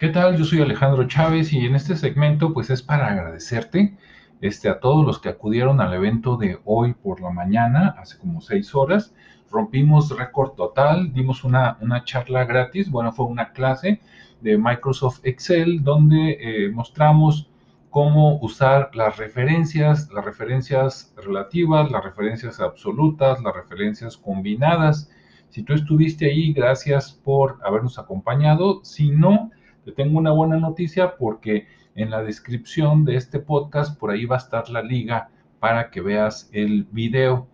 ¿Qué 0.00 0.08
tal? 0.08 0.38
Yo 0.38 0.46
soy 0.46 0.62
Alejandro 0.62 1.06
Chávez 1.06 1.52
y 1.52 1.66
en 1.66 1.74
este 1.74 1.94
segmento 1.94 2.54
pues 2.54 2.70
es 2.70 2.82
para 2.82 3.08
agradecerte 3.08 3.98
este, 4.40 4.70
a 4.70 4.80
todos 4.80 5.04
los 5.04 5.18
que 5.18 5.28
acudieron 5.28 5.78
al 5.82 5.92
evento 5.92 6.38
de 6.38 6.58
hoy 6.64 6.94
por 6.94 7.20
la 7.20 7.28
mañana, 7.28 7.96
hace 7.98 8.16
como 8.16 8.40
seis 8.40 8.74
horas. 8.74 9.14
Rompimos 9.50 10.16
récord 10.16 10.52
total, 10.52 11.12
dimos 11.12 11.44
una, 11.44 11.76
una 11.82 12.02
charla 12.02 12.46
gratis, 12.46 12.90
bueno, 12.90 13.12
fue 13.12 13.26
una 13.26 13.52
clase 13.52 14.00
de 14.40 14.56
Microsoft 14.56 15.20
Excel 15.22 15.84
donde 15.84 16.38
eh, 16.40 16.70
mostramos 16.70 17.50
cómo 17.90 18.38
usar 18.38 18.92
las 18.94 19.18
referencias, 19.18 20.10
las 20.10 20.24
referencias 20.24 21.12
relativas, 21.22 21.90
las 21.90 22.02
referencias 22.02 22.58
absolutas, 22.58 23.42
las 23.42 23.54
referencias 23.54 24.16
combinadas. 24.16 25.10
Si 25.50 25.62
tú 25.62 25.74
estuviste 25.74 26.24
ahí, 26.24 26.54
gracias 26.54 27.12
por 27.12 27.58
habernos 27.62 27.98
acompañado. 27.98 28.82
Si 28.82 29.10
no, 29.10 29.50
te 29.84 29.92
tengo 29.92 30.18
una 30.18 30.30
buena 30.30 30.56
noticia 30.56 31.16
porque 31.16 31.66
en 31.94 32.10
la 32.10 32.22
descripción 32.22 33.04
de 33.04 33.16
este 33.16 33.40
podcast 33.40 33.98
por 33.98 34.10
ahí 34.10 34.24
va 34.24 34.36
a 34.36 34.38
estar 34.38 34.68
la 34.70 34.82
liga 34.82 35.30
para 35.58 35.90
que 35.90 36.00
veas 36.00 36.48
el 36.52 36.84
video. 36.90 37.46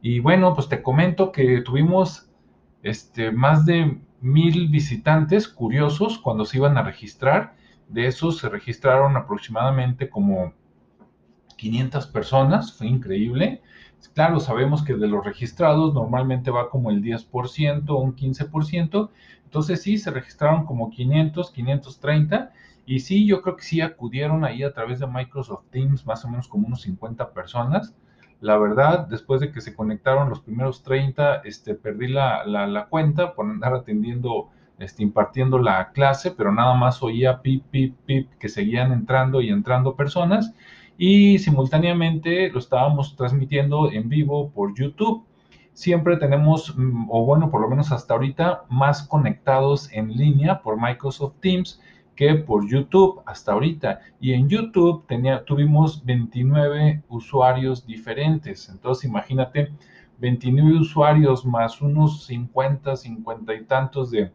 Y 0.00 0.20
bueno, 0.20 0.54
pues 0.54 0.68
te 0.68 0.82
comento 0.82 1.30
que 1.32 1.60
tuvimos 1.60 2.30
este, 2.82 3.30
más 3.30 3.64
de 3.64 3.98
mil 4.20 4.68
visitantes 4.68 5.48
curiosos 5.48 6.18
cuando 6.18 6.44
se 6.44 6.58
iban 6.58 6.76
a 6.76 6.82
registrar. 6.82 7.54
De 7.88 8.06
esos 8.06 8.38
se 8.38 8.48
registraron 8.48 9.16
aproximadamente 9.16 10.08
como 10.08 10.54
500 11.52 12.06
personas, 12.06 12.72
fue 12.72 12.86
increíble. 12.86 13.62
Claro, 14.14 14.40
sabemos 14.40 14.82
que 14.82 14.94
de 14.94 15.06
los 15.06 15.24
registrados 15.24 15.94
normalmente 15.94 16.50
va 16.50 16.68
como 16.68 16.90
el 16.90 17.02
10% 17.02 17.88
o 17.90 18.00
un 18.00 18.14
15%, 18.16 19.10
entonces 19.44 19.82
sí, 19.82 19.98
se 19.98 20.10
registraron 20.10 20.66
como 20.66 20.90
500, 20.90 21.50
530 21.50 22.52
y 22.84 23.00
sí, 23.00 23.26
yo 23.26 23.42
creo 23.42 23.56
que 23.56 23.62
sí 23.62 23.80
acudieron 23.80 24.44
ahí 24.44 24.62
a 24.62 24.72
través 24.72 24.98
de 24.98 25.06
Microsoft 25.06 25.64
Teams 25.70 26.06
más 26.06 26.24
o 26.24 26.28
menos 26.28 26.48
como 26.48 26.66
unos 26.66 26.82
50 26.82 27.32
personas. 27.32 27.94
La 28.40 28.58
verdad, 28.58 29.06
después 29.06 29.40
de 29.40 29.52
que 29.52 29.60
se 29.60 29.74
conectaron 29.74 30.28
los 30.28 30.40
primeros 30.40 30.82
30, 30.82 31.42
este, 31.44 31.74
perdí 31.74 32.08
la, 32.08 32.86
cuenta 32.90 33.34
por 33.34 33.46
andar 33.46 33.72
atendiendo, 33.74 34.48
este, 34.78 35.04
impartiendo 35.04 35.58
la 35.58 35.92
clase, 35.92 36.32
pero 36.32 36.50
nada 36.50 36.74
más 36.74 37.02
oía 37.02 37.40
pip, 37.40 37.64
pip, 37.70 37.96
pip, 38.04 38.30
que 38.40 38.48
seguían 38.48 38.92
entrando 38.92 39.40
y 39.40 39.50
entrando 39.50 39.94
personas 39.94 40.52
y 41.04 41.40
simultáneamente 41.40 42.48
lo 42.50 42.60
estábamos 42.60 43.16
transmitiendo 43.16 43.90
en 43.90 44.08
vivo 44.08 44.50
por 44.50 44.72
YouTube 44.78 45.26
siempre 45.72 46.16
tenemos, 46.16 46.76
mm, 46.76 47.08
o 47.10 47.24
bueno, 47.24 47.50
por 47.50 47.60
lo 47.60 47.68
menos 47.68 47.90
hasta 47.90 48.14
ahorita, 48.14 48.64
más 48.68 49.02
conectados 49.02 49.92
en 49.92 50.16
línea 50.16 50.62
por 50.62 50.80
Microsoft 50.80 51.34
Teams 51.40 51.80
que 52.14 52.34
por 52.36 52.68
YouTube 52.68 53.20
hasta 53.26 53.52
ahorita. 53.52 54.00
Y 54.20 54.32
en 54.32 54.48
YouTube 54.48 55.04
tenía, 55.08 55.44
tuvimos 55.44 56.04
29 56.04 57.02
usuarios 57.08 57.84
diferentes. 57.84 58.68
Entonces, 58.68 59.04
imagínate, 59.04 59.72
29 60.18 60.78
usuarios 60.78 61.44
más 61.44 61.80
unos 61.80 62.26
50, 62.26 62.94
50 62.94 63.54
y 63.54 63.64
tantos 63.64 64.10
de, 64.12 64.30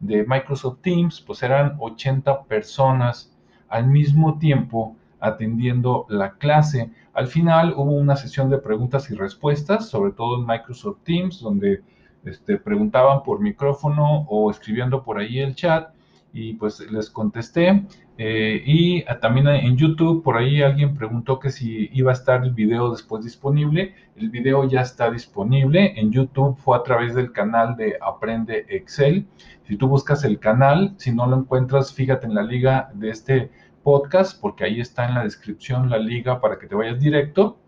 de 0.00 0.24
Microsoft 0.26 0.80
Teams, 0.82 1.22
pues 1.22 1.42
eran 1.42 1.76
80 1.78 2.44
personas 2.44 3.34
al 3.68 3.86
mismo 3.86 4.38
tiempo 4.38 4.96
atendiendo 5.22 6.04
la 6.08 6.32
clase. 6.32 6.90
Al 7.14 7.28
final 7.28 7.74
hubo 7.76 7.92
una 7.92 8.16
sesión 8.16 8.50
de 8.50 8.58
preguntas 8.58 9.10
y 9.10 9.14
respuestas, 9.14 9.88
sobre 9.88 10.12
todo 10.12 10.38
en 10.38 10.46
Microsoft 10.46 10.98
Teams, 11.04 11.40
donde 11.40 11.82
este, 12.24 12.56
preguntaban 12.58 13.22
por 13.22 13.40
micrófono 13.40 14.26
o 14.28 14.50
escribiendo 14.50 15.02
por 15.02 15.18
ahí 15.18 15.38
el 15.38 15.54
chat 15.54 15.94
y 16.32 16.54
pues 16.54 16.80
les 16.90 17.10
contesté. 17.10 17.84
Eh, 18.18 18.62
y 18.64 19.04
también 19.20 19.48
en 19.48 19.76
YouTube, 19.76 20.22
por 20.22 20.36
ahí 20.36 20.62
alguien 20.62 20.94
preguntó 20.94 21.38
que 21.38 21.50
si 21.50 21.90
iba 21.92 22.10
a 22.10 22.14
estar 22.14 22.42
el 22.44 22.52
video 22.52 22.90
después 22.90 23.24
disponible. 23.24 23.94
El 24.16 24.30
video 24.30 24.68
ya 24.68 24.82
está 24.82 25.10
disponible. 25.10 25.98
En 25.98 26.10
YouTube 26.10 26.56
fue 26.56 26.76
a 26.76 26.82
través 26.82 27.14
del 27.14 27.32
canal 27.32 27.76
de 27.76 27.96
Aprende 28.00 28.66
Excel. 28.68 29.26
Si 29.64 29.76
tú 29.76 29.88
buscas 29.88 30.24
el 30.24 30.38
canal, 30.38 30.94
si 30.98 31.12
no 31.12 31.26
lo 31.26 31.36
encuentras, 31.36 31.92
fíjate 31.92 32.26
en 32.26 32.34
la 32.34 32.42
liga 32.42 32.90
de 32.94 33.10
este 33.10 33.50
podcast, 33.82 34.40
porque 34.40 34.64
ahí 34.64 34.80
está 34.80 35.06
en 35.08 35.14
la 35.14 35.24
descripción 35.24 35.90
la 35.90 35.98
liga 35.98 36.40
para 36.40 36.58
que 36.58 36.66
te 36.66 36.74
vayas 36.74 37.00
directo. 37.00 37.58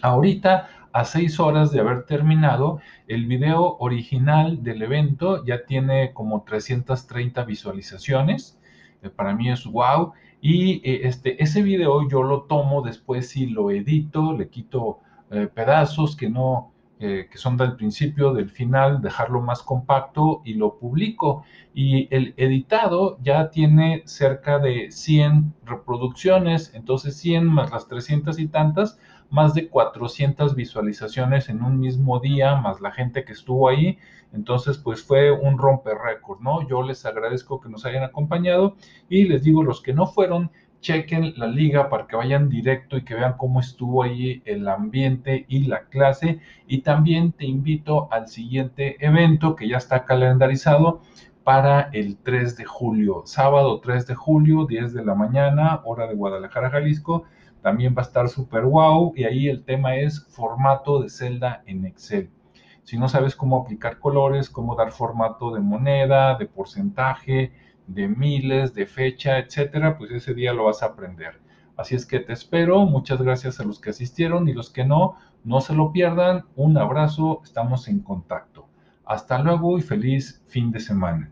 Ahorita, 0.00 0.68
a 0.92 1.04
seis 1.04 1.40
horas 1.40 1.72
de 1.72 1.80
haber 1.80 2.04
terminado, 2.04 2.80
el 3.06 3.26
video 3.26 3.76
original 3.78 4.62
del 4.62 4.82
evento 4.82 5.44
ya 5.44 5.64
tiene 5.64 6.12
como 6.12 6.42
330 6.42 7.44
visualizaciones. 7.44 8.58
Para 9.16 9.34
mí 9.34 9.50
es 9.50 9.64
wow. 9.64 10.12
Y 10.40 10.82
eh, 10.88 11.02
este, 11.04 11.42
ese 11.42 11.62
video 11.62 12.08
yo 12.08 12.22
lo 12.22 12.42
tomo 12.42 12.82
después 12.82 13.36
y 13.36 13.46
lo 13.46 13.70
edito, 13.70 14.32
le 14.32 14.48
quito 14.48 15.00
eh, 15.30 15.48
pedazos 15.52 16.16
que 16.16 16.28
no, 16.28 16.71
que 17.02 17.38
son 17.38 17.56
del 17.56 17.74
principio, 17.74 18.32
del 18.32 18.48
final, 18.48 19.02
dejarlo 19.02 19.40
más 19.40 19.62
compacto 19.62 20.40
y 20.44 20.54
lo 20.54 20.78
publico. 20.78 21.44
Y 21.74 22.06
el 22.14 22.32
editado 22.36 23.18
ya 23.22 23.50
tiene 23.50 24.02
cerca 24.06 24.60
de 24.60 24.92
100 24.92 25.52
reproducciones, 25.64 26.72
entonces 26.74 27.16
100 27.16 27.44
más 27.46 27.72
las 27.72 27.88
300 27.88 28.38
y 28.38 28.46
tantas, 28.46 29.00
más 29.30 29.52
de 29.54 29.68
400 29.68 30.54
visualizaciones 30.54 31.48
en 31.48 31.62
un 31.62 31.80
mismo 31.80 32.20
día, 32.20 32.54
más 32.54 32.80
la 32.80 32.92
gente 32.92 33.24
que 33.24 33.32
estuvo 33.32 33.68
ahí. 33.68 33.98
Entonces, 34.32 34.78
pues 34.78 35.02
fue 35.02 35.32
un 35.32 35.58
romper 35.58 35.96
récord, 35.98 36.40
¿no? 36.40 36.66
Yo 36.68 36.82
les 36.82 37.04
agradezco 37.04 37.60
que 37.60 37.68
nos 37.68 37.84
hayan 37.84 38.04
acompañado 38.04 38.76
y 39.08 39.24
les 39.24 39.42
digo, 39.42 39.64
los 39.64 39.82
que 39.82 39.92
no 39.92 40.06
fueron, 40.06 40.50
chequen 40.82 41.32
la 41.38 41.46
liga 41.46 41.88
para 41.88 42.06
que 42.06 42.16
vayan 42.16 42.50
directo 42.50 42.98
y 42.98 43.04
que 43.04 43.14
vean 43.14 43.36
cómo 43.38 43.60
estuvo 43.60 44.02
ahí 44.02 44.42
el 44.44 44.68
ambiente 44.68 45.46
y 45.48 45.60
la 45.66 45.84
clase. 45.84 46.40
Y 46.66 46.82
también 46.82 47.32
te 47.32 47.46
invito 47.46 48.08
al 48.12 48.28
siguiente 48.28 48.96
evento 49.04 49.56
que 49.56 49.68
ya 49.68 49.78
está 49.78 50.04
calendarizado 50.04 51.00
para 51.44 51.88
el 51.92 52.18
3 52.18 52.56
de 52.56 52.64
julio, 52.64 53.22
sábado 53.24 53.80
3 53.80 54.06
de 54.06 54.14
julio, 54.14 54.66
10 54.66 54.92
de 54.92 55.04
la 55.04 55.14
mañana, 55.14 55.80
hora 55.84 56.06
de 56.06 56.14
Guadalajara, 56.14 56.70
Jalisco. 56.70 57.24
También 57.62 57.94
va 57.96 58.02
a 58.02 58.06
estar 58.06 58.28
super 58.28 58.64
wow 58.64 59.12
y 59.16 59.24
ahí 59.24 59.48
el 59.48 59.64
tema 59.64 59.96
es 59.96 60.26
formato 60.30 61.00
de 61.00 61.08
celda 61.08 61.62
en 61.66 61.86
Excel. 61.86 62.30
Si 62.82 62.98
no 62.98 63.08
sabes 63.08 63.36
cómo 63.36 63.62
aplicar 63.62 63.98
colores, 64.00 64.50
cómo 64.50 64.74
dar 64.74 64.90
formato 64.90 65.52
de 65.52 65.60
moneda, 65.60 66.36
de 66.36 66.46
porcentaje, 66.46 67.52
de 67.86 68.08
miles, 68.08 68.74
de 68.74 68.86
fecha, 68.86 69.38
etcétera, 69.38 69.96
pues 69.98 70.10
ese 70.10 70.34
día 70.34 70.52
lo 70.52 70.64
vas 70.64 70.82
a 70.82 70.86
aprender. 70.86 71.40
Así 71.76 71.94
es 71.94 72.06
que 72.06 72.20
te 72.20 72.32
espero. 72.32 72.84
Muchas 72.86 73.20
gracias 73.20 73.60
a 73.60 73.64
los 73.64 73.80
que 73.80 73.90
asistieron 73.90 74.48
y 74.48 74.52
los 74.52 74.70
que 74.70 74.84
no, 74.84 75.16
no 75.44 75.60
se 75.60 75.74
lo 75.74 75.92
pierdan. 75.92 76.44
Un 76.56 76.78
abrazo, 76.78 77.40
estamos 77.44 77.88
en 77.88 78.00
contacto. 78.00 78.68
Hasta 79.04 79.42
luego 79.42 79.78
y 79.78 79.82
feliz 79.82 80.42
fin 80.46 80.70
de 80.70 80.80
semana. 80.80 81.30